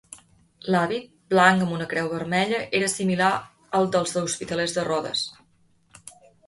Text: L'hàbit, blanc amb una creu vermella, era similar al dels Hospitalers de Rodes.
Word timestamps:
L'hàbit, 0.75 1.03
blanc 1.33 1.65
amb 1.65 1.75
una 1.75 1.87
creu 1.93 2.09
vermella, 2.15 2.63
era 2.81 2.91
similar 2.97 3.31
al 3.81 3.89
dels 3.97 4.19
Hospitalers 4.27 4.79
de 4.81 4.89
Rodes. 4.93 5.27